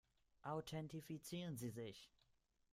[0.47, 2.09] Authentifizieren Sie sich!